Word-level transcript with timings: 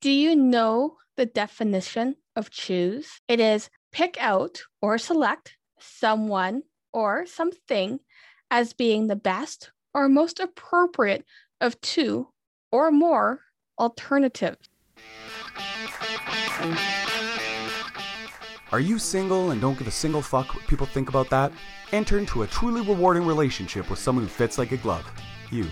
Do 0.00 0.10
you 0.10 0.34
know 0.34 0.96
the 1.18 1.26
definition 1.26 2.16
of 2.34 2.50
choose? 2.50 3.20
It 3.28 3.38
is 3.38 3.68
pick 3.92 4.16
out 4.18 4.62
or 4.80 4.96
select 4.96 5.58
someone 5.78 6.62
or 6.90 7.26
something 7.26 8.00
as 8.50 8.72
being 8.72 9.08
the 9.08 9.16
best 9.16 9.72
or 9.92 10.08
most 10.08 10.40
appropriate 10.40 11.26
of 11.60 11.78
two 11.82 12.28
or 12.72 12.90
more 12.90 13.40
alternatives. 13.78 14.70
Are 18.72 18.80
you 18.80 18.98
single 18.98 19.50
and 19.50 19.60
don't 19.60 19.78
give 19.78 19.86
a 19.86 19.90
single 19.90 20.22
fuck 20.22 20.54
what 20.54 20.66
people 20.66 20.86
think 20.86 21.10
about 21.10 21.28
that? 21.28 21.52
Enter 21.92 22.16
into 22.16 22.42
a 22.42 22.46
truly 22.46 22.80
rewarding 22.80 23.26
relationship 23.26 23.90
with 23.90 23.98
someone 23.98 24.24
who 24.24 24.30
fits 24.30 24.56
like 24.56 24.72
a 24.72 24.78
glove. 24.78 25.04
You. 25.50 25.66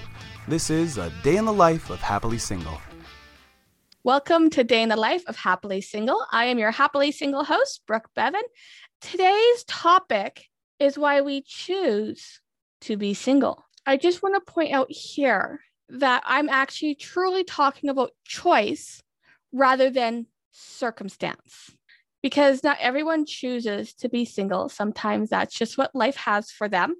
This 0.46 0.68
is 0.68 0.98
a 0.98 1.10
day 1.22 1.36
in 1.36 1.46
the 1.46 1.52
life 1.52 1.88
of 1.88 2.00
happily 2.00 2.36
single. 2.36 2.78
Welcome 4.08 4.48
to 4.52 4.64
Day 4.64 4.82
in 4.82 4.88
the 4.88 4.96
Life 4.96 5.24
of 5.26 5.36
Happily 5.36 5.82
Single. 5.82 6.24
I 6.32 6.46
am 6.46 6.58
your 6.58 6.70
happily 6.70 7.12
single 7.12 7.44
host, 7.44 7.82
Brooke 7.86 8.08
Bevan. 8.14 8.40
Today's 9.02 9.64
topic 9.64 10.46
is 10.80 10.96
why 10.96 11.20
we 11.20 11.42
choose 11.42 12.40
to 12.80 12.96
be 12.96 13.12
single. 13.12 13.66
I 13.84 13.98
just 13.98 14.22
want 14.22 14.34
to 14.34 14.50
point 14.50 14.72
out 14.72 14.90
here 14.90 15.60
that 15.90 16.22
I'm 16.24 16.48
actually 16.48 16.94
truly 16.94 17.44
talking 17.44 17.90
about 17.90 18.12
choice 18.24 19.02
rather 19.52 19.90
than 19.90 20.24
circumstance 20.52 21.70
because 22.22 22.64
not 22.64 22.78
everyone 22.80 23.26
chooses 23.26 23.92
to 23.96 24.08
be 24.08 24.24
single. 24.24 24.70
Sometimes 24.70 25.28
that's 25.28 25.54
just 25.54 25.76
what 25.76 25.94
life 25.94 26.16
has 26.16 26.50
for 26.50 26.66
them. 26.66 26.94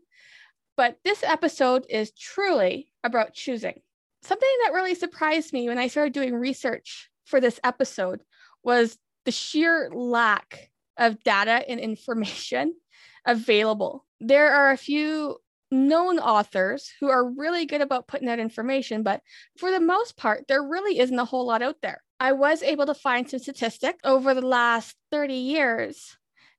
But 0.77 0.99
this 1.07 1.25
episode 1.25 1.87
is 1.89 2.13
truly 2.13 2.93
about 3.03 3.33
choosing 3.33 3.81
something 4.23 4.49
that 4.65 4.73
really 4.73 4.95
surprised 4.95 5.53
me 5.53 5.69
when 5.69 5.79
I 5.79 5.89
started 5.89 6.13
doing 6.13 6.35
research 6.35 7.11
for 7.25 7.41
this 7.41 7.61
episode 7.63 8.23
was 8.63 8.99
the 9.25 9.33
sheer 9.33 9.91
lack 9.93 10.71
of 10.97 11.23
data 11.23 11.65
and 11.69 11.79
information 11.81 12.75
available. 13.27 14.05
There 14.21 14.53
are 14.53 14.73
a 14.73 14.77
few 14.77 15.39
known 15.71 16.19
authors 16.19 16.91
who 16.99 17.09
are 17.09 17.31
really 17.31 17.67
good 17.67 17.83
about 17.83 18.09
putting 18.09 18.29
out 18.29 18.39
information, 18.39 19.03
but 19.03 19.21
for 19.59 19.71
the 19.71 19.81
most 19.81 20.17
part, 20.17 20.45
there 20.49 20.63
really 20.63 20.99
isn't 20.99 21.19
a 21.19 21.25
whole 21.25 21.47
lot 21.47 21.63
out 21.63 21.77
there. 21.83 22.03
I 22.21 22.33
was 22.33 22.63
able 22.63 22.87
to 22.87 22.95
find 22.95 23.29
some 23.29 23.39
statistics 23.39 23.99
over 24.03 24.35
the 24.35 24.47
last 24.47 24.97
30 25.13 25.35
years 25.35 26.17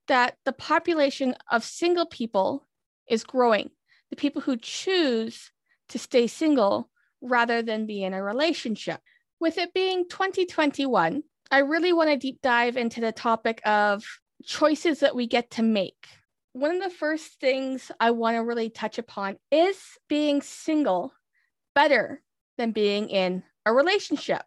that 0.07 0.37
the 0.45 0.53
population 0.53 1.35
of 1.51 1.63
single 1.63 2.05
people 2.05 2.67
is 3.09 3.23
growing. 3.23 3.71
The 4.09 4.15
people 4.15 4.41
who 4.41 4.57
choose 4.57 5.51
to 5.89 5.99
stay 5.99 6.27
single 6.27 6.89
rather 7.21 7.61
than 7.61 7.85
be 7.85 8.03
in 8.03 8.13
a 8.13 8.23
relationship. 8.23 8.99
With 9.39 9.57
it 9.57 9.73
being 9.73 10.05
2021, 10.09 11.23
I 11.51 11.59
really 11.59 11.93
want 11.93 12.09
to 12.09 12.17
deep 12.17 12.41
dive 12.41 12.77
into 12.77 13.01
the 13.01 13.11
topic 13.11 13.61
of 13.65 14.03
choices 14.43 14.99
that 14.99 15.15
we 15.15 15.27
get 15.27 15.51
to 15.51 15.63
make. 15.63 16.07
One 16.53 16.75
of 16.75 16.83
the 16.83 16.95
first 16.95 17.39
things 17.39 17.91
I 17.99 18.11
want 18.11 18.35
to 18.35 18.43
really 18.43 18.69
touch 18.69 18.97
upon 18.97 19.37
is 19.51 19.77
being 20.07 20.41
single 20.41 21.13
better 21.73 22.21
than 22.57 22.71
being 22.71 23.09
in 23.09 23.43
a 23.65 23.73
relationship. 23.73 24.41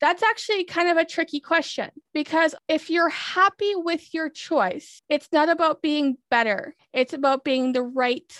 That's 0.00 0.22
actually 0.22 0.64
kind 0.64 0.90
of 0.90 0.98
a 0.98 1.06
tricky 1.06 1.40
question 1.40 1.90
because 2.12 2.54
if 2.68 2.90
you're 2.90 3.08
happy 3.08 3.72
with 3.74 4.12
your 4.12 4.28
choice, 4.28 5.00
it's 5.08 5.28
not 5.32 5.48
about 5.48 5.80
being 5.80 6.18
better, 6.30 6.74
it's 6.92 7.14
about 7.14 7.44
being 7.44 7.72
the 7.72 7.82
right 7.82 8.30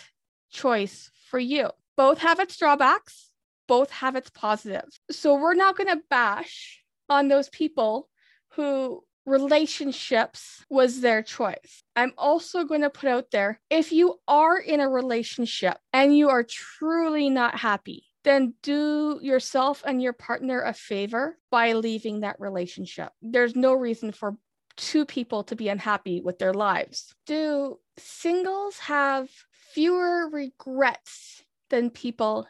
choice 0.50 1.10
for 1.30 1.38
you. 1.38 1.70
Both 1.96 2.18
have 2.18 2.40
its 2.40 2.58
drawbacks 2.58 3.25
both 3.67 3.91
have 3.91 4.17
its 4.17 4.31
positives. 4.31 5.00
So 5.11 5.34
we're 5.34 5.55
not 5.55 5.77
going 5.77 5.89
to 5.89 6.03
bash 6.09 6.83
on 7.09 7.28
those 7.28 7.48
people 7.48 8.09
who 8.53 9.03
relationships 9.27 10.64
was 10.70 11.00
their 11.00 11.22
choice. 11.22 11.83
I'm 11.97 12.12
also 12.17 12.64
going 12.64 12.83
to 12.83 12.91
put 12.91 13.09
out 13.09 13.31
there 13.33 13.61
if 13.70 13.92
you 13.92 14.20
are 14.28 14.56
in 14.56 14.81
a 14.81 14.88
relationship 14.88 15.78
and 15.93 16.16
you 16.16 16.28
are 16.28 16.44
truly 16.44 17.28
not 17.28 17.59
happy, 17.59 18.05
then 18.25 18.55
do 18.62 19.19
yourself 19.22 19.82
and 19.84 20.00
your 20.00 20.12
partner 20.12 20.62
a 20.62 20.72
favor 20.72 21.37
by 21.50 21.72
leaving 21.72 22.21
that 22.21 22.41
relationship. 22.41 23.10
There's 23.21 23.56
no 23.56 23.75
reason 23.75 24.12
for 24.12 24.37
two 24.76 25.05
people 25.05 25.44
to 25.44 25.56
be 25.56 25.69
unhappy 25.69 26.21
with 26.21 26.38
their 26.38 26.55
lives. 26.55 27.15
Do 27.26 27.78
singles 27.99 28.78
have 28.78 29.28
fewer 29.72 30.28
regrets 30.28 31.43
than 31.71 31.91
people 31.91 32.47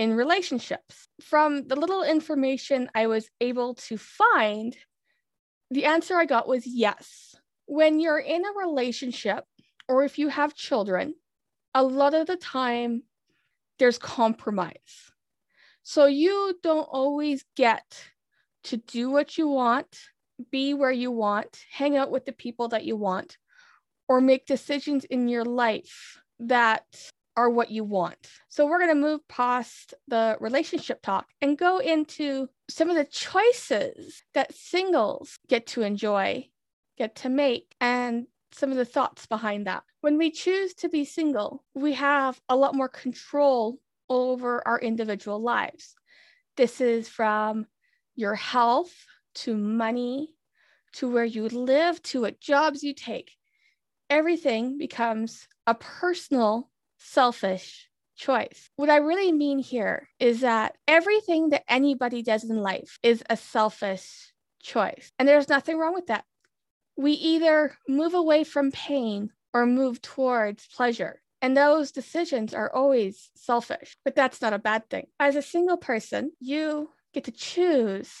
in 0.00 0.14
relationships. 0.14 1.08
From 1.20 1.68
the 1.68 1.76
little 1.76 2.02
information 2.02 2.88
I 2.94 3.06
was 3.06 3.28
able 3.38 3.74
to 3.74 3.98
find, 3.98 4.74
the 5.70 5.84
answer 5.84 6.16
I 6.16 6.24
got 6.24 6.48
was 6.48 6.66
yes. 6.66 7.36
When 7.66 8.00
you're 8.00 8.18
in 8.18 8.42
a 8.46 8.66
relationship 8.66 9.44
or 9.88 10.02
if 10.02 10.18
you 10.18 10.28
have 10.28 10.54
children, 10.54 11.16
a 11.74 11.82
lot 11.82 12.14
of 12.14 12.26
the 12.26 12.36
time 12.36 13.02
there's 13.78 13.98
compromise. 13.98 15.12
So 15.82 16.06
you 16.06 16.58
don't 16.62 16.88
always 16.90 17.44
get 17.54 18.02
to 18.64 18.78
do 18.78 19.10
what 19.10 19.36
you 19.36 19.48
want, 19.48 20.00
be 20.50 20.72
where 20.72 20.90
you 20.90 21.10
want, 21.10 21.62
hang 21.70 21.98
out 21.98 22.10
with 22.10 22.24
the 22.24 22.32
people 22.32 22.68
that 22.68 22.84
you 22.84 22.96
want, 22.96 23.36
or 24.08 24.22
make 24.22 24.46
decisions 24.46 25.04
in 25.04 25.28
your 25.28 25.44
life 25.44 26.22
that 26.38 26.86
are 27.40 27.48
what 27.48 27.70
you 27.70 27.84
want. 27.84 28.18
So 28.48 28.66
we're 28.66 28.80
going 28.80 28.90
to 28.90 28.94
move 28.94 29.26
past 29.26 29.94
the 30.08 30.36
relationship 30.40 31.00
talk 31.00 31.26
and 31.40 31.56
go 31.56 31.78
into 31.78 32.48
some 32.68 32.90
of 32.90 32.96
the 32.96 33.06
choices 33.06 34.22
that 34.34 34.54
singles 34.54 35.38
get 35.48 35.66
to 35.68 35.80
enjoy, 35.80 36.46
get 36.98 37.16
to 37.16 37.30
make, 37.30 37.74
and 37.80 38.26
some 38.52 38.70
of 38.70 38.76
the 38.76 38.84
thoughts 38.84 39.24
behind 39.24 39.66
that. 39.66 39.84
When 40.02 40.18
we 40.18 40.30
choose 40.30 40.74
to 40.74 40.90
be 40.90 41.06
single, 41.06 41.64
we 41.74 41.94
have 41.94 42.38
a 42.50 42.56
lot 42.56 42.74
more 42.74 42.90
control 42.90 43.78
over 44.10 44.66
our 44.68 44.78
individual 44.78 45.40
lives. 45.40 45.94
This 46.58 46.82
is 46.82 47.08
from 47.08 47.66
your 48.16 48.34
health 48.34 48.92
to 49.36 49.56
money 49.56 50.34
to 50.92 51.10
where 51.10 51.24
you 51.24 51.48
live 51.48 52.02
to 52.02 52.20
what 52.20 52.40
jobs 52.40 52.82
you 52.82 52.92
take. 52.92 53.32
Everything 54.10 54.76
becomes 54.76 55.48
a 55.66 55.74
personal 55.74 56.69
selfish 57.00 57.88
choice. 58.16 58.70
What 58.76 58.90
I 58.90 58.96
really 58.96 59.32
mean 59.32 59.58
here 59.58 60.08
is 60.18 60.40
that 60.40 60.76
everything 60.86 61.50
that 61.50 61.64
anybody 61.68 62.22
does 62.22 62.44
in 62.44 62.56
life 62.58 62.98
is 63.02 63.24
a 63.28 63.36
selfish 63.36 64.32
choice. 64.62 65.10
And 65.18 65.26
there's 65.26 65.48
nothing 65.48 65.78
wrong 65.78 65.94
with 65.94 66.06
that. 66.06 66.24
We 66.96 67.12
either 67.12 67.76
move 67.88 68.14
away 68.14 68.44
from 68.44 68.72
pain 68.72 69.30
or 69.54 69.66
move 69.66 70.02
towards 70.02 70.66
pleasure. 70.66 71.22
And 71.42 71.56
those 71.56 71.92
decisions 71.92 72.52
are 72.52 72.70
always 72.72 73.30
selfish, 73.34 73.96
but 74.04 74.14
that's 74.14 74.42
not 74.42 74.52
a 74.52 74.58
bad 74.58 74.88
thing. 74.90 75.06
As 75.18 75.36
a 75.36 75.42
single 75.42 75.78
person, 75.78 76.32
you 76.38 76.90
get 77.14 77.24
to 77.24 77.32
choose 77.32 78.12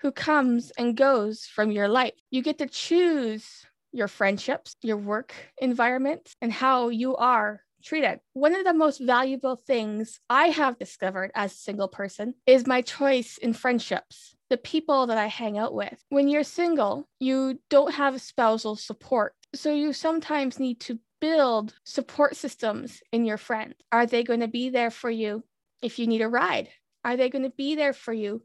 who 0.00 0.10
comes 0.10 0.72
and 0.76 0.96
goes 0.96 1.44
from 1.44 1.70
your 1.70 1.88
life. 1.88 2.14
You 2.30 2.42
get 2.42 2.58
to 2.58 2.66
choose 2.66 3.64
your 3.92 4.08
friendships, 4.08 4.74
your 4.82 4.96
work 4.96 5.32
environment, 5.58 6.34
and 6.42 6.52
how 6.52 6.88
you 6.88 7.16
are 7.16 7.60
treated. 7.82 8.20
One 8.32 8.54
of 8.54 8.64
the 8.64 8.74
most 8.74 8.98
valuable 8.98 9.56
things 9.56 10.20
I 10.28 10.48
have 10.48 10.78
discovered 10.78 11.30
as 11.34 11.52
a 11.52 11.56
single 11.56 11.88
person 11.88 12.34
is 12.46 12.66
my 12.66 12.82
choice 12.82 13.38
in 13.38 13.52
friendships, 13.52 14.36
the 14.50 14.56
people 14.56 15.06
that 15.06 15.18
I 15.18 15.26
hang 15.26 15.58
out 15.58 15.74
with. 15.74 16.02
When 16.08 16.28
you're 16.28 16.44
single, 16.44 17.08
you 17.20 17.58
don't 17.70 17.94
have 17.94 18.20
spousal 18.20 18.76
support. 18.76 19.34
So 19.54 19.72
you 19.72 19.92
sometimes 19.92 20.58
need 20.58 20.80
to 20.80 20.98
build 21.20 21.74
support 21.84 22.36
systems 22.36 23.00
in 23.12 23.24
your 23.24 23.38
friends. 23.38 23.74
Are 23.90 24.06
they 24.06 24.22
going 24.22 24.40
to 24.40 24.48
be 24.48 24.70
there 24.70 24.90
for 24.90 25.10
you 25.10 25.44
if 25.82 25.98
you 25.98 26.06
need 26.06 26.22
a 26.22 26.28
ride? 26.28 26.68
Are 27.04 27.16
they 27.16 27.30
going 27.30 27.44
to 27.44 27.50
be 27.50 27.74
there 27.74 27.92
for 27.92 28.12
you 28.12 28.42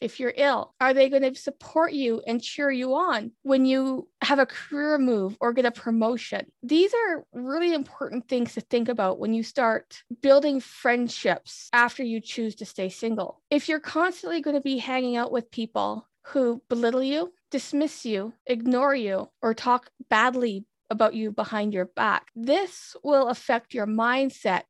if 0.00 0.20
you're 0.20 0.34
ill? 0.36 0.74
Are 0.80 0.94
they 0.94 1.08
going 1.08 1.22
to 1.22 1.34
support 1.40 1.92
you 1.92 2.22
and 2.26 2.42
cheer 2.42 2.70
you 2.70 2.94
on 2.94 3.32
when 3.42 3.64
you 3.64 4.08
have 4.22 4.38
a 4.38 4.46
career 4.46 4.98
move 4.98 5.36
or 5.40 5.52
get 5.52 5.64
a 5.64 5.70
promotion? 5.70 6.46
These 6.62 6.92
are 6.94 7.24
really 7.32 7.72
important 7.72 8.28
things 8.28 8.54
to 8.54 8.60
think 8.60 8.88
about 8.88 9.18
when 9.18 9.34
you 9.34 9.42
start 9.42 10.02
building 10.22 10.60
friendships 10.60 11.68
after 11.72 12.02
you 12.02 12.20
choose 12.20 12.54
to 12.56 12.66
stay 12.66 12.88
single. 12.88 13.42
If 13.50 13.68
you're 13.68 13.80
constantly 13.80 14.40
going 14.40 14.56
to 14.56 14.62
be 14.62 14.78
hanging 14.78 15.16
out 15.16 15.32
with 15.32 15.50
people 15.50 16.06
who 16.22 16.62
belittle 16.68 17.02
you, 17.02 17.32
dismiss 17.50 18.04
you, 18.04 18.32
ignore 18.46 18.94
you, 18.94 19.28
or 19.42 19.54
talk 19.54 19.90
badly 20.10 20.64
about 20.90 21.14
you 21.14 21.30
behind 21.30 21.72
your 21.72 21.84
back, 21.84 22.28
this 22.34 22.96
will 23.02 23.28
affect 23.28 23.74
your 23.74 23.86
mindset 23.86 24.64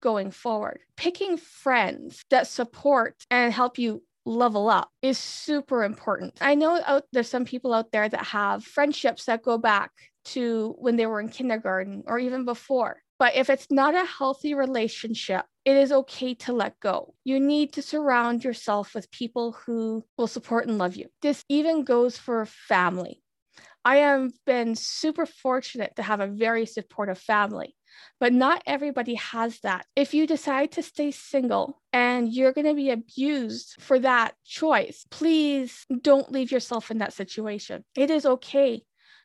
going 0.00 0.30
forward. 0.30 0.80
Picking 0.96 1.36
friends 1.36 2.24
that 2.30 2.46
support 2.46 3.24
and 3.30 3.52
help 3.52 3.78
you 3.78 4.02
level 4.24 4.68
up 4.68 4.90
is 5.02 5.18
super 5.18 5.84
important. 5.84 6.34
I 6.40 6.54
know 6.54 6.80
out 6.86 7.04
there's 7.12 7.28
some 7.28 7.44
people 7.44 7.72
out 7.72 7.92
there 7.92 8.08
that 8.08 8.26
have 8.26 8.64
friendships 8.64 9.24
that 9.26 9.42
go 9.42 9.58
back 9.58 9.90
to 10.26 10.74
when 10.78 10.96
they 10.96 11.06
were 11.06 11.20
in 11.20 11.28
kindergarten 11.28 12.04
or 12.06 12.18
even 12.18 12.44
before. 12.44 13.02
But 13.18 13.36
if 13.36 13.50
it's 13.50 13.66
not 13.70 13.94
a 13.94 14.06
healthy 14.06 14.54
relationship, 14.54 15.44
it 15.66 15.76
is 15.76 15.92
okay 15.92 16.34
to 16.36 16.54
let 16.54 16.80
go. 16.80 17.14
You 17.24 17.38
need 17.38 17.74
to 17.74 17.82
surround 17.82 18.44
yourself 18.44 18.94
with 18.94 19.10
people 19.10 19.52
who 19.52 20.04
will 20.16 20.26
support 20.26 20.66
and 20.66 20.78
love 20.78 20.96
you. 20.96 21.08
This 21.20 21.44
even 21.48 21.84
goes 21.84 22.16
for 22.16 22.46
family. 22.46 23.22
I 23.84 23.96
have 23.96 24.32
been 24.46 24.74
super 24.74 25.26
fortunate 25.26 25.96
to 25.96 26.02
have 26.02 26.20
a 26.20 26.26
very 26.26 26.66
supportive 26.66 27.18
family, 27.18 27.74
but 28.18 28.32
not 28.32 28.62
everybody 28.66 29.14
has 29.14 29.60
that. 29.60 29.86
If 29.96 30.12
you 30.12 30.26
decide 30.26 30.72
to 30.72 30.82
stay 30.82 31.10
single 31.10 31.80
and 31.92 32.32
you're 32.32 32.52
going 32.52 32.66
to 32.66 32.74
be 32.74 32.90
abused 32.90 33.76
for 33.80 33.98
that 34.00 34.34
choice, 34.44 35.06
please 35.10 35.86
don't 36.02 36.30
leave 36.30 36.52
yourself 36.52 36.90
in 36.90 36.98
that 36.98 37.14
situation. 37.14 37.84
It 37.96 38.10
is 38.10 38.26
okay 38.26 38.82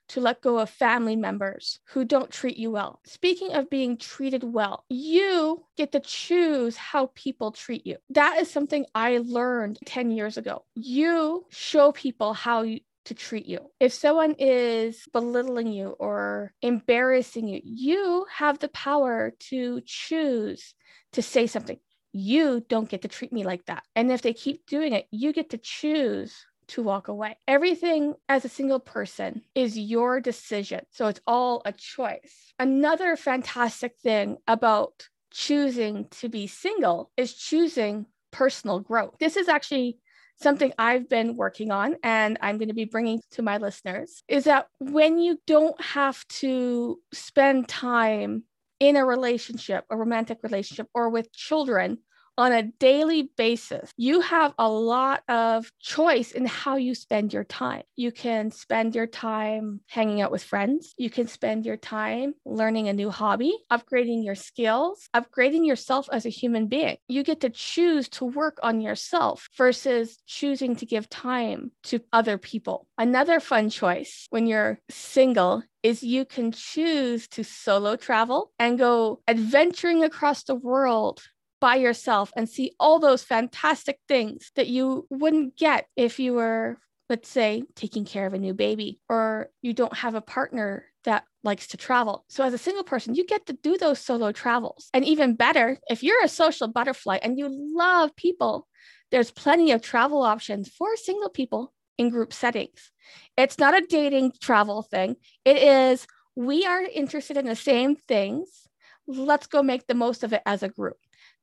to 0.10 0.22
let 0.22 0.42
go 0.42 0.60
of 0.60 0.70
family 0.70 1.16
members 1.16 1.80
who 1.88 2.06
don't 2.06 2.32
treat 2.32 2.58
you 2.58 2.72
well. 2.72 3.02
Speaking 3.06 3.54
of 3.54 3.70
being 3.70 3.98
treated 3.98 4.44
well, 4.44 4.86
you 4.90 5.66
get 5.78 5.92
to 5.94 6.00
choose 6.00 6.78
how 6.78 7.12
people 7.16 7.52
treat 7.52 7.86
you. 7.86 7.98
That 8.12 8.38
is 8.38 8.50
something 8.50 8.86
I 8.94 9.20
learned 9.24 9.80
10 9.86 10.12
years 10.12 10.38
ago. 10.38 10.64
You 10.76 11.46
show 11.50 11.92
people 11.92 12.34
how 12.34 12.62
you, 12.62 12.82
to 13.06 13.14
treat 13.14 13.46
you. 13.46 13.60
If 13.80 13.94
someone 13.94 14.36
is 14.40 15.08
belittling 15.14 15.72
you 15.72 15.90
or 16.00 16.54
embarrassing 16.62 17.48
you, 17.48 17.62
you 17.64 18.26
have 18.32 18.60
the 18.60 18.70
power 18.70 19.34
to 19.52 19.82
choose 19.86 20.74
to 21.14 21.22
say 21.22 21.48
something. 21.48 21.80
You 22.12 22.64
don't 22.68 22.90
get 22.90 23.02
to 23.02 23.08
treat 23.08 23.34
me 23.34 23.44
like 23.44 23.66
that. 23.66 23.84
And 23.96 24.12
if 24.12 24.22
they 24.22 24.34
keep 24.34 24.66
doing 24.66 24.94
it, 24.94 25.08
you 25.12 25.34
get 25.34 25.50
to 25.52 25.58
choose 25.58 26.46
to 26.68 26.82
walk 26.82 27.08
away. 27.08 27.38
Everything 27.48 28.16
as 28.28 28.46
a 28.46 28.50
single 28.50 28.80
person 28.80 29.42
is 29.54 29.78
your 29.78 30.20
decision. 30.20 30.82
So 30.92 31.08
it's 31.08 31.20
all 31.28 31.62
a 31.66 31.72
choice. 31.72 32.54
Another 32.58 33.16
fantastic 33.16 33.98
thing 34.02 34.38
about 34.48 35.08
choosing 35.32 36.08
to 36.10 36.30
be 36.30 36.48
single 36.48 37.12
is 37.18 37.34
choosing 37.34 38.06
personal 38.32 38.80
growth. 38.80 39.16
This 39.20 39.38
is 39.38 39.48
actually 39.48 40.00
something 40.42 40.74
I've 40.78 41.10
been 41.10 41.36
working 41.36 41.72
on 41.72 41.96
and 42.04 42.38
I'm 42.42 42.58
going 42.58 42.70
to 42.70 42.76
be 42.76 42.86
bringing 42.86 43.22
to 43.32 43.42
my 43.42 43.58
listeners 43.58 44.24
is 44.28 44.46
that 44.46 44.68
when 44.80 45.18
you 45.18 45.40
don't 45.48 45.80
have 45.82 46.28
to 46.28 47.00
spend 47.14 47.68
time 47.68 48.44
in 48.80 48.96
a 48.96 49.06
relationship, 49.06 49.86
a 49.90 49.98
romantic 49.98 50.40
relationship, 50.44 50.88
or 50.94 51.10
with 51.10 51.32
children 51.32 52.00
on 52.38 52.52
a 52.52 52.64
daily 52.64 53.30
basis, 53.38 53.92
you 53.98 54.22
have 54.22 54.54
a 54.58 54.70
lot 54.70 55.24
of 55.28 55.72
choice 55.80 56.32
in 56.32 56.46
how 56.46 56.76
you 56.76 56.96
spend 56.96 57.34
your 57.34 57.44
time. 57.44 57.84
You 57.96 58.12
can 58.12 58.52
spend 58.52 58.96
your 58.96 59.08
time 59.08 59.82
hanging 59.88 60.22
out 60.22 60.32
with 60.32 60.44
friends. 60.44 60.94
You 60.98 61.10
can 61.10 61.28
spend 61.28 61.66
your 61.66 61.78
time 61.78 62.34
learning 62.46 62.88
a 62.88 62.94
new 62.94 63.10
hobby, 63.10 63.56
upgrading 63.72 64.26
your 64.26 64.36
skills, 64.36 65.10
upgrading 65.16 65.66
yourself 65.66 66.10
as 66.12 66.26
a 66.26 66.30
human 66.30 66.68
being. 66.68 66.98
You 67.08 67.24
get 67.24 67.42
to 67.42 67.50
choose 67.50 68.10
to 68.10 68.26
work 68.26 68.60
on 68.64 68.82
yourself 68.82 69.48
versus 69.58 70.18
choosing 70.26 70.76
to 70.78 70.86
give 70.86 71.10
time 71.10 71.72
to 71.84 72.02
other 72.12 72.38
people. 72.38 72.88
Another 72.98 73.40
fun 73.40 73.70
choice 73.70 74.28
when 74.30 74.48
you're 74.48 74.80
single 74.90 75.64
is 75.84 76.02
you 76.02 76.26
can 76.26 76.52
choose 76.52 77.28
to 77.28 77.44
solo 77.44 77.96
travel 77.96 78.52
and 78.58 78.80
go 78.80 79.22
adventuring 79.28 80.04
across 80.04 80.44
the 80.44 80.56
world 80.56 81.22
by 81.66 81.78
yourself 81.78 82.32
and 82.38 82.48
see 82.48 82.74
all 82.80 83.00
those 83.00 83.24
fantastic 83.24 83.98
things 84.08 84.52
that 84.56 84.68
you 84.68 85.08
wouldn't 85.10 85.58
get 85.58 85.88
if 85.96 86.20
you 86.20 86.32
were, 86.32 86.78
let's 87.10 87.28
say, 87.28 87.64
taking 87.76 88.06
care 88.06 88.28
of 88.28 88.36
a 88.36 88.38
new 88.38 88.54
baby 88.54 89.00
or 89.10 89.50
you 89.64 89.74
don't 89.74 89.98
have 89.98 90.14
a 90.14 90.22
partner 90.22 90.86
that 91.06 91.24
likes 91.44 91.66
to 91.66 91.76
travel. 91.76 92.24
So, 92.30 92.44
as 92.44 92.54
a 92.54 92.60
single 92.60 92.84
person, 92.84 93.16
you 93.16 93.26
get 93.26 93.48
to 93.48 93.54
do 93.54 93.80
those 93.80 94.00
solo 94.00 94.32
travels. 94.32 94.92
And 94.94 95.04
even 95.06 95.34
better, 95.34 95.80
if 95.90 96.04
you're 96.04 96.24
a 96.24 96.28
social 96.28 96.68
butterfly 96.68 97.18
and 97.24 97.40
you 97.40 97.48
love 97.50 98.16
people, 98.16 98.68
there's 99.10 99.32
plenty 99.32 99.72
of 99.72 99.82
travel 99.82 100.22
options 100.22 100.70
for 100.70 100.96
single 100.96 101.30
people 101.30 101.74
in 101.98 102.12
group 102.12 102.32
settings. 102.32 102.92
It's 103.38 103.58
not 103.58 103.76
a 103.76 103.88
dating 103.90 104.34
travel 104.40 104.84
thing, 104.84 105.16
it 105.44 105.58
is 105.58 106.06
we 106.36 106.64
are 106.68 106.84
interested 106.84 107.38
in 107.38 107.48
the 107.48 107.56
same 107.56 107.96
things. 107.96 108.68
Let's 109.08 109.48
go 109.48 109.64
make 109.64 109.88
the 109.88 109.96
most 109.96 110.24
of 110.24 110.32
it 110.32 110.44
as 110.46 110.62
a 110.62 110.70
group 110.70 110.98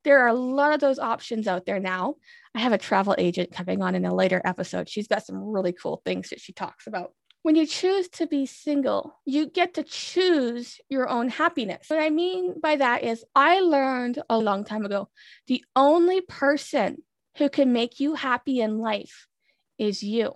there 0.05 0.21
are 0.21 0.29
a 0.29 0.35
lot 0.35 0.73
of 0.73 0.81
those 0.81 0.99
options 0.99 1.47
out 1.47 1.67
there 1.67 1.79
now. 1.79 2.17
I 2.55 2.61
have 2.61 2.73
a 2.73 2.79
travel 2.79 3.15
agent 3.19 3.53
coming 3.53 3.83
on 3.83 3.95
in 3.95 4.05
a 4.05 4.15
later 4.15 4.41
episode. 4.45 4.89
She's 4.89 5.09
got 5.09 5.25
some 5.25 5.43
really 5.43 5.73
cool 5.73 6.03
things 6.05 6.31
that 6.31 6.41
she 6.41 6.53
talks 6.53 6.87
about. 6.87 7.13
When 7.43 7.57
you 7.57 7.67
choose 7.67 8.09
to 8.11 8.27
be 8.27 8.47
single, 8.47 9.19
you 9.25 9.49
get 9.49 9.75
to 9.75 9.83
choose 9.83 10.81
your 10.89 11.09
own 11.09 11.29
happiness. 11.29 11.87
What 11.89 12.01
I 12.01 12.11
mean 12.11 12.61
by 12.61 12.77
that 12.77 13.03
is, 13.03 13.25
I 13.35 13.61
learned 13.61 14.23
a 14.31 14.39
long 14.39 14.65
time 14.65 14.85
ago 14.85 15.09
the 15.49 15.65
only 15.75 16.21
person 16.21 17.03
who 17.39 17.49
can 17.49 17.73
make 17.73 17.99
you 17.99 18.15
happy 18.15 18.61
in 18.61 18.79
life 18.79 19.27
is 19.79 20.03
you. 20.03 20.35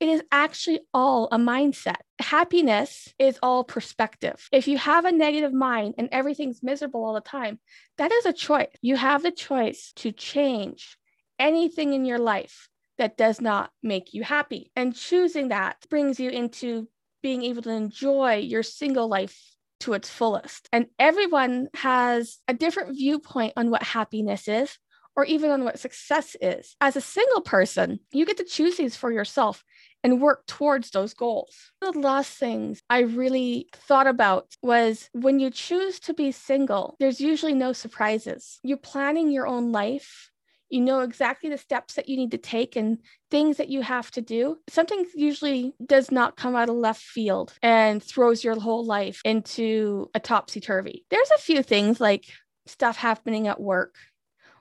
It 0.00 0.08
is 0.08 0.22
actually 0.30 0.80
all 0.94 1.28
a 1.32 1.38
mindset. 1.38 1.96
Happiness 2.20 3.12
is 3.18 3.38
all 3.42 3.64
perspective. 3.64 4.48
If 4.52 4.68
you 4.68 4.78
have 4.78 5.04
a 5.04 5.12
negative 5.12 5.52
mind 5.52 5.94
and 5.98 6.08
everything's 6.12 6.62
miserable 6.62 7.04
all 7.04 7.14
the 7.14 7.20
time, 7.20 7.58
that 7.96 8.12
is 8.12 8.26
a 8.26 8.32
choice. 8.32 8.68
You 8.80 8.96
have 8.96 9.22
the 9.22 9.32
choice 9.32 9.92
to 9.96 10.12
change 10.12 10.96
anything 11.38 11.94
in 11.94 12.04
your 12.04 12.18
life 12.18 12.68
that 12.98 13.16
does 13.16 13.40
not 13.40 13.70
make 13.82 14.14
you 14.14 14.22
happy. 14.22 14.70
And 14.76 14.94
choosing 14.94 15.48
that 15.48 15.84
brings 15.90 16.20
you 16.20 16.30
into 16.30 16.88
being 17.22 17.42
able 17.44 17.62
to 17.62 17.70
enjoy 17.70 18.36
your 18.36 18.62
single 18.62 19.08
life 19.08 19.36
to 19.80 19.94
its 19.94 20.08
fullest. 20.08 20.68
And 20.72 20.86
everyone 20.98 21.68
has 21.74 22.38
a 22.46 22.54
different 22.54 22.96
viewpoint 22.96 23.54
on 23.56 23.70
what 23.70 23.82
happiness 23.82 24.48
is 24.48 24.78
or 25.16 25.24
even 25.24 25.50
on 25.50 25.64
what 25.64 25.80
success 25.80 26.36
is. 26.40 26.76
As 26.80 26.94
a 26.94 27.00
single 27.00 27.40
person, 27.40 27.98
you 28.12 28.24
get 28.24 28.36
to 28.36 28.44
choose 28.44 28.76
these 28.76 28.96
for 28.96 29.10
yourself 29.10 29.64
and 30.04 30.20
work 30.20 30.46
towards 30.46 30.90
those 30.90 31.14
goals. 31.14 31.54
The 31.80 31.92
last 31.92 32.38
things 32.38 32.80
I 32.88 33.00
really 33.00 33.68
thought 33.72 34.06
about 34.06 34.46
was 34.62 35.08
when 35.12 35.40
you 35.40 35.50
choose 35.50 36.00
to 36.00 36.14
be 36.14 36.32
single, 36.32 36.96
there's 37.00 37.20
usually 37.20 37.54
no 37.54 37.72
surprises. 37.72 38.58
You're 38.62 38.78
planning 38.78 39.30
your 39.30 39.46
own 39.46 39.72
life. 39.72 40.30
You 40.70 40.82
know 40.82 41.00
exactly 41.00 41.48
the 41.48 41.56
steps 41.56 41.94
that 41.94 42.10
you 42.10 42.16
need 42.18 42.32
to 42.32 42.38
take 42.38 42.76
and 42.76 42.98
things 43.30 43.56
that 43.56 43.70
you 43.70 43.80
have 43.80 44.10
to 44.12 44.20
do. 44.20 44.58
Something 44.68 45.06
usually 45.14 45.72
does 45.84 46.10
not 46.10 46.36
come 46.36 46.54
out 46.54 46.68
of 46.68 46.76
left 46.76 47.00
field 47.00 47.54
and 47.62 48.02
throws 48.02 48.44
your 48.44 48.60
whole 48.60 48.84
life 48.84 49.22
into 49.24 50.10
a 50.14 50.20
topsy 50.20 50.60
turvy. 50.60 51.06
There's 51.08 51.30
a 51.30 51.40
few 51.40 51.62
things 51.62 52.02
like 52.02 52.26
stuff 52.66 52.98
happening 52.98 53.48
at 53.48 53.60
work 53.60 53.94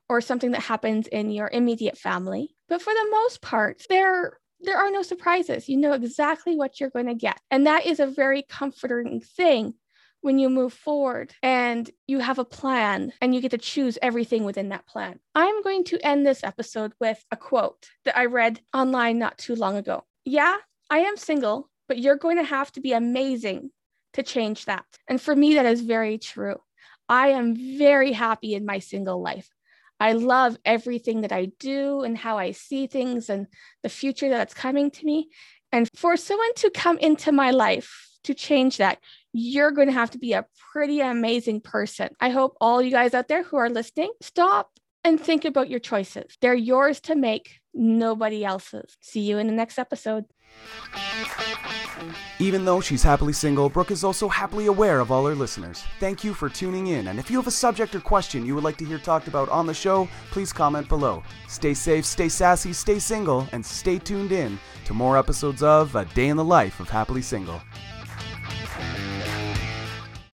or 0.07 0.21
something 0.21 0.51
that 0.51 0.61
happens 0.61 1.07
in 1.07 1.29
your 1.29 1.49
immediate 1.51 1.97
family. 1.97 2.55
But 2.69 2.81
for 2.81 2.93
the 2.93 3.07
most 3.11 3.41
part, 3.41 3.83
there 3.89 4.39
there 4.59 4.77
are 4.77 4.91
no 4.91 5.01
surprises. 5.01 5.69
You 5.69 5.77
know 5.77 5.93
exactly 5.93 6.55
what 6.55 6.79
you're 6.79 6.89
going 6.89 7.07
to 7.07 7.13
get. 7.13 7.39
And 7.51 7.67
that 7.67 7.85
is 7.85 7.99
a 7.99 8.07
very 8.07 8.43
comforting 8.43 9.21
thing 9.21 9.75
when 10.21 10.39
you 10.39 10.49
move 10.49 10.73
forward 10.73 11.33
and 11.43 11.89
you 12.07 12.19
have 12.19 12.39
a 12.39 12.45
plan 12.45 13.13
and 13.21 13.35
you 13.35 13.41
get 13.41 13.51
to 13.51 13.57
choose 13.57 13.97
everything 14.01 14.43
within 14.43 14.69
that 14.69 14.87
plan. 14.87 15.19
I'm 15.35 15.61
going 15.61 15.83
to 15.85 16.05
end 16.05 16.25
this 16.25 16.43
episode 16.43 16.93
with 16.99 17.23
a 17.31 17.37
quote 17.37 17.87
that 18.05 18.17
I 18.17 18.25
read 18.25 18.59
online 18.73 19.19
not 19.19 19.37
too 19.37 19.55
long 19.55 19.77
ago. 19.77 20.03
Yeah, 20.25 20.57
I 20.89 20.99
am 20.99 21.17
single, 21.17 21.69
but 21.87 21.99
you're 21.99 22.15
going 22.15 22.37
to 22.37 22.43
have 22.43 22.71
to 22.73 22.81
be 22.81 22.93
amazing 22.93 23.71
to 24.13 24.23
change 24.23 24.65
that. 24.65 24.85
And 25.07 25.21
for 25.21 25.35
me, 25.35 25.53
that 25.55 25.65
is 25.65 25.81
very 25.81 26.17
true. 26.17 26.55
I 27.07 27.29
am 27.29 27.77
very 27.77 28.11
happy 28.11 28.55
in 28.55 28.65
my 28.65 28.79
single 28.79 29.21
life. 29.21 29.49
I 29.99 30.13
love 30.13 30.57
everything 30.63 31.21
that 31.21 31.31
I 31.31 31.51
do 31.59 32.01
and 32.01 32.17
how 32.17 32.37
I 32.37 32.51
see 32.51 32.87
things 32.87 33.29
and 33.29 33.47
the 33.83 33.89
future 33.89 34.29
that's 34.29 34.53
coming 34.53 34.91
to 34.91 35.05
me. 35.05 35.29
And 35.71 35.89
for 35.95 36.15
someone 36.17 36.53
to 36.55 36.69
come 36.69 36.97
into 36.99 37.31
my 37.31 37.51
life 37.51 38.07
to 38.23 38.33
change 38.33 38.77
that, 38.77 38.99
you're 39.33 39.71
going 39.71 39.87
to 39.87 39.93
have 39.93 40.11
to 40.11 40.19
be 40.19 40.33
a 40.33 40.45
pretty 40.71 40.99
amazing 40.99 41.61
person. 41.61 42.09
I 42.19 42.29
hope 42.29 42.55
all 42.61 42.81
you 42.81 42.91
guys 42.91 43.13
out 43.13 43.27
there 43.27 43.43
who 43.43 43.57
are 43.57 43.69
listening 43.69 44.11
stop 44.21 44.71
and 45.03 45.19
think 45.19 45.45
about 45.45 45.69
your 45.69 45.79
choices. 45.79 46.37
They're 46.41 46.53
yours 46.53 46.99
to 47.01 47.15
make, 47.15 47.59
nobody 47.73 48.43
else's. 48.43 48.97
See 49.01 49.21
you 49.21 49.37
in 49.37 49.47
the 49.47 49.53
next 49.53 49.79
episode. 49.79 50.25
Even 52.39 52.65
though 52.65 52.79
she's 52.79 53.01
happily 53.01 53.33
single, 53.33 53.69
Brooke 53.69 53.89
is 53.89 54.03
also 54.03 54.27
happily 54.27 54.67
aware 54.67 54.99
of 54.99 55.11
all 55.11 55.25
her 55.25 55.33
listeners. 55.33 55.83
Thank 55.99 56.23
you 56.23 56.33
for 56.33 56.49
tuning 56.49 56.87
in, 56.87 57.07
and 57.07 57.17
if 57.17 57.31
you 57.31 57.37
have 57.37 57.47
a 57.47 57.51
subject 57.51 57.95
or 57.95 57.99
question 57.99 58.45
you 58.45 58.53
would 58.53 58.63
like 58.63 58.77
to 58.77 58.85
hear 58.85 58.99
talked 58.99 59.27
about 59.27 59.49
on 59.49 59.65
the 59.65 59.73
show, 59.73 60.07
please 60.29 60.53
comment 60.53 60.87
below. 60.87 61.23
Stay 61.47 61.73
safe, 61.73 62.05
stay 62.05 62.29
sassy, 62.29 62.73
stay 62.73 62.99
single, 62.99 63.47
and 63.51 63.65
stay 63.65 63.97
tuned 63.97 64.31
in 64.31 64.59
to 64.85 64.93
more 64.93 65.17
episodes 65.17 65.63
of 65.63 65.95
A 65.95 66.05
Day 66.05 66.27
in 66.27 66.37
the 66.37 66.45
Life 66.45 66.79
of 66.79 66.89
Happily 66.89 67.23
Single. 67.23 67.59